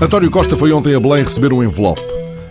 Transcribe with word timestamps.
António 0.00 0.30
Costa 0.30 0.54
foi 0.54 0.70
ontem 0.70 0.94
a 0.94 1.00
Belém 1.00 1.24
receber 1.24 1.52
um 1.52 1.62
envelope. 1.62 2.02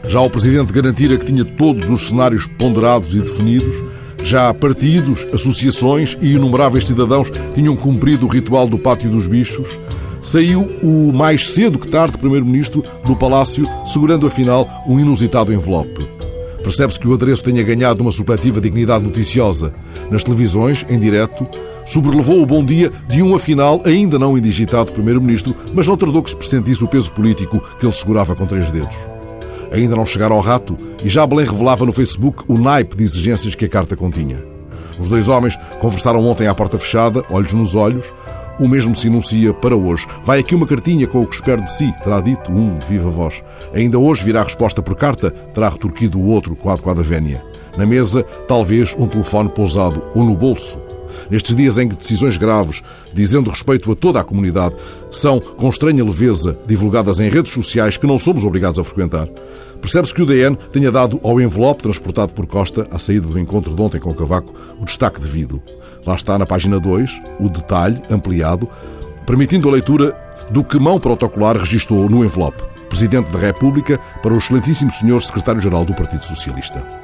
Já 0.07 0.19
o 0.19 0.29
Presidente 0.29 0.73
garantira 0.73 1.17
que 1.17 1.25
tinha 1.25 1.45
todos 1.45 1.89
os 1.89 2.07
cenários 2.07 2.47
ponderados 2.47 3.13
e 3.13 3.19
definidos, 3.19 3.75
já 4.23 4.53
partidos, 4.53 5.25
associações 5.31 6.17
e 6.19 6.33
inumeráveis 6.33 6.87
cidadãos 6.87 7.31
tinham 7.53 7.75
cumprido 7.75 8.25
o 8.25 8.29
ritual 8.29 8.67
do 8.67 8.79
Pátio 8.79 9.09
dos 9.09 9.27
Bichos, 9.27 9.79
saiu 10.19 10.61
o 10.81 11.13
mais 11.13 11.51
cedo 11.51 11.77
que 11.77 11.87
tarde 11.87 12.17
Primeiro-Ministro 12.17 12.83
do 13.05 13.15
Palácio, 13.15 13.67
segurando 13.85 14.25
afinal 14.25 14.67
um 14.87 14.99
inusitado 14.99 15.53
envelope. 15.53 16.07
Percebe-se 16.63 16.99
que 16.99 17.07
o 17.07 17.13
adereço 17.13 17.43
tenha 17.43 17.61
ganhado 17.61 18.01
uma 18.01 18.11
supletiva 18.11 18.61
dignidade 18.61 19.03
noticiosa. 19.03 19.73
Nas 20.09 20.23
televisões, 20.23 20.85
em 20.89 20.97
direto, 20.97 21.45
sobrelevou 21.85 22.41
o 22.41 22.45
bom 22.45 22.63
dia 22.63 22.89
de 23.09 23.21
um 23.21 23.35
afinal 23.35 23.81
ainda 23.83 24.17
não 24.17 24.37
indigitado 24.37 24.93
Primeiro-Ministro, 24.93 25.53
mas 25.73 25.85
não 25.85 25.97
tardou 25.97 26.23
que 26.23 26.29
se 26.29 26.37
pressentisse 26.37 26.83
o 26.83 26.87
peso 26.87 27.11
político 27.11 27.61
que 27.77 27.85
ele 27.85 27.91
segurava 27.91 28.33
com 28.33 28.45
três 28.45 28.71
dedos. 28.71 28.95
Ainda 29.73 29.95
não 29.95 30.05
chegara 30.05 30.33
ao 30.33 30.39
rato 30.39 30.77
e 31.03 31.09
já 31.09 31.27
Belém 31.27 31.45
revelava 31.45 31.85
no 31.85 31.91
Facebook 31.91 32.43
o 32.47 32.57
naipe 32.57 32.95
de 32.95 33.03
exigências 33.03 33.55
que 33.55 33.65
a 33.65 33.69
carta 33.69 33.95
continha. 33.95 34.53
Os 34.97 35.09
dois 35.09 35.27
homens 35.27 35.57
conversaram 35.81 36.25
ontem 36.25 36.47
à 36.47 36.55
porta 36.55 36.77
fechada, 36.77 37.25
olhos 37.29 37.53
nos 37.53 37.75
olhos. 37.75 38.13
O 38.59 38.67
mesmo 38.67 38.95
se 38.95 39.07
enuncia 39.07 39.53
para 39.53 39.75
hoje. 39.75 40.07
Vai 40.23 40.39
aqui 40.39 40.53
uma 40.53 40.67
cartinha 40.67 41.07
com 41.07 41.21
o 41.21 41.27
que 41.27 41.35
espero 41.35 41.63
de 41.63 41.71
si, 41.71 41.91
terá 42.03 42.21
dito 42.21 42.51
um 42.51 42.77
de 42.77 42.85
viva 42.85 43.09
voz. 43.09 43.43
Ainda 43.73 43.97
hoje 43.97 44.23
virá 44.23 44.41
a 44.41 44.43
resposta 44.43 44.81
por 44.81 44.95
carta, 44.95 45.31
terá 45.31 45.69
retorquido 45.69 46.19
o 46.19 46.27
outro, 46.27 46.55
quadro 46.55 46.83
quadra 46.83 47.03
vénia. 47.03 47.43
Na 47.75 47.85
mesa, 47.85 48.23
talvez 48.47 48.95
um 48.97 49.07
telefone 49.07 49.49
pousado 49.49 50.03
ou 50.13 50.23
no 50.23 50.35
bolso. 50.35 50.79
Nestes 51.33 51.55
dias 51.55 51.79
em 51.79 51.89
que 51.89 51.95
decisões 51.95 52.37
graves, 52.37 52.83
dizendo 53.11 53.49
respeito 53.49 53.91
a 53.91 53.95
toda 53.95 54.19
a 54.19 54.23
comunidade, 54.23 54.75
são, 55.09 55.39
com 55.39 55.67
estranha 55.67 56.05
leveza, 56.05 56.55
divulgadas 56.67 57.19
em 57.19 57.27
redes 57.27 57.51
sociais 57.51 57.97
que 57.97 58.05
não 58.05 58.19
somos 58.19 58.45
obrigados 58.45 58.77
a 58.77 58.83
frequentar, 58.83 59.27
percebe-se 59.81 60.13
que 60.13 60.21
o 60.21 60.27
DN 60.27 60.55
tenha 60.71 60.91
dado 60.91 61.19
ao 61.23 61.41
envelope 61.41 61.81
transportado 61.81 62.35
por 62.35 62.45
Costa, 62.45 62.87
à 62.91 62.99
saída 62.99 63.27
do 63.27 63.39
encontro 63.39 63.73
de 63.73 63.81
ontem 63.81 63.99
com 63.99 64.11
o 64.11 64.13
Cavaco, 64.13 64.53
o 64.79 64.85
destaque 64.85 65.19
devido. 65.19 65.59
Lá 66.05 66.13
está 66.13 66.37
na 66.37 66.45
página 66.45 66.79
2 66.79 67.19
o 67.39 67.49
detalhe 67.49 67.99
ampliado, 68.11 68.69
permitindo 69.25 69.67
a 69.67 69.71
leitura 69.71 70.15
do 70.51 70.63
que 70.63 70.79
mão 70.79 70.99
protocolar 70.99 71.57
registrou 71.57 72.07
no 72.07 72.23
envelope. 72.23 72.63
Presidente 72.89 73.31
da 73.31 73.39
República 73.39 73.99
para 74.21 74.35
o 74.35 74.37
excelentíssimo 74.37 74.91
senhor 74.91 75.19
secretário-geral 75.19 75.83
do 75.83 75.95
Partido 75.95 76.23
Socialista. 76.23 77.02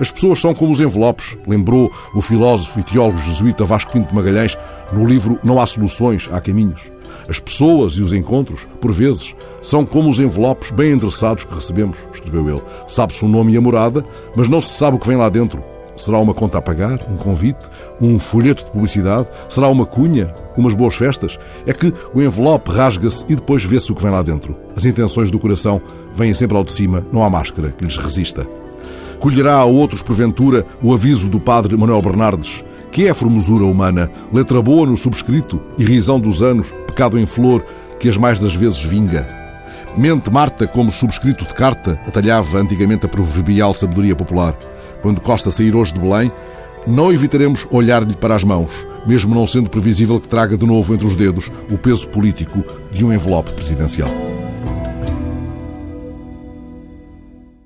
As 0.00 0.12
pessoas 0.12 0.40
são 0.40 0.54
como 0.54 0.72
os 0.72 0.80
envelopes, 0.80 1.36
lembrou 1.46 1.90
o 2.14 2.20
filósofo 2.20 2.78
e 2.78 2.84
teólogo 2.84 3.18
jesuíta 3.18 3.64
Vasco 3.64 3.92
Pinto 3.92 4.14
Magalhães 4.14 4.56
no 4.92 5.04
livro 5.04 5.38
Não 5.42 5.60
há 5.60 5.66
soluções, 5.66 6.28
há 6.30 6.40
caminhos. 6.40 6.90
As 7.28 7.40
pessoas 7.40 7.94
e 7.94 8.02
os 8.02 8.12
encontros, 8.12 8.68
por 8.80 8.92
vezes, 8.92 9.34
são 9.60 9.84
como 9.84 10.08
os 10.08 10.18
envelopes 10.18 10.70
bem 10.70 10.92
endereçados 10.92 11.44
que 11.44 11.54
recebemos, 11.54 11.98
escreveu 12.12 12.48
ele. 12.48 12.62
Sabe-se 12.86 13.24
o 13.24 13.28
nome 13.28 13.52
e 13.52 13.56
a 13.56 13.60
morada, 13.60 14.04
mas 14.36 14.48
não 14.48 14.60
se 14.60 14.70
sabe 14.70 14.96
o 14.96 15.00
que 15.00 15.08
vem 15.08 15.16
lá 15.16 15.28
dentro. 15.28 15.62
Será 15.96 16.18
uma 16.18 16.32
conta 16.32 16.58
a 16.58 16.62
pagar, 16.62 17.00
um 17.10 17.16
convite, 17.16 17.68
um 18.00 18.20
folheto 18.20 18.64
de 18.64 18.70
publicidade? 18.70 19.28
Será 19.48 19.68
uma 19.68 19.84
cunha, 19.84 20.32
umas 20.56 20.74
boas 20.74 20.94
festas? 20.94 21.38
É 21.66 21.72
que 21.72 21.92
o 22.14 22.22
envelope 22.22 22.70
rasga-se 22.70 23.24
e 23.28 23.34
depois 23.34 23.64
vê-se 23.64 23.90
o 23.90 23.96
que 23.96 24.02
vem 24.02 24.12
lá 24.12 24.22
dentro. 24.22 24.56
As 24.76 24.84
intenções 24.84 25.30
do 25.30 25.40
coração 25.40 25.82
vêm 26.14 26.32
sempre 26.32 26.56
ao 26.56 26.62
de 26.62 26.70
cima, 26.70 27.04
não 27.12 27.24
há 27.24 27.28
máscara 27.28 27.72
que 27.72 27.84
lhes 27.84 27.96
resista. 27.96 28.46
Colherá 29.20 29.56
a 29.56 29.64
outros, 29.64 30.02
porventura, 30.02 30.64
o 30.80 30.94
aviso 30.94 31.28
do 31.28 31.40
padre 31.40 31.76
Manuel 31.76 32.00
Bernardes, 32.02 32.64
que 32.92 33.06
é 33.06 33.10
a 33.10 33.14
formosura 33.14 33.64
humana, 33.64 34.10
letra 34.32 34.62
boa 34.62 34.86
no 34.86 34.96
subscrito 34.96 35.60
e 35.76 35.84
risão 35.84 36.20
dos 36.20 36.42
anos, 36.42 36.72
pecado 36.86 37.18
em 37.18 37.26
flor, 37.26 37.64
que 37.98 38.08
as 38.08 38.16
mais 38.16 38.38
das 38.38 38.54
vezes 38.54 38.82
vinga. 38.82 39.26
Mente 39.96 40.30
Marta 40.30 40.66
como 40.66 40.90
subscrito 40.90 41.44
de 41.44 41.54
carta, 41.54 42.00
atalhava 42.06 42.58
antigamente 42.58 43.06
a 43.06 43.08
proverbial 43.08 43.74
sabedoria 43.74 44.14
popular. 44.14 44.56
Quando 45.02 45.20
Costa 45.20 45.50
sair 45.50 45.74
hoje 45.74 45.94
de 45.94 46.00
Belém, 46.00 46.30
não 46.86 47.12
evitaremos 47.12 47.66
olhar-lhe 47.70 48.14
para 48.14 48.36
as 48.36 48.44
mãos, 48.44 48.86
mesmo 49.06 49.34
não 49.34 49.46
sendo 49.46 49.68
previsível 49.68 50.20
que 50.20 50.28
traga 50.28 50.56
de 50.56 50.64
novo 50.64 50.94
entre 50.94 51.06
os 51.06 51.16
dedos 51.16 51.50
o 51.70 51.76
peso 51.76 52.08
político 52.08 52.64
de 52.92 53.04
um 53.04 53.12
envelope 53.12 53.52
presidencial. 53.52 54.27